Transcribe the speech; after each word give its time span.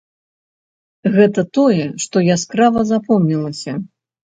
Гэта 1.17 1.41
тое, 1.59 1.85
што 2.07 2.25
яскрава 2.39 2.87
запомнілася. 2.95 3.79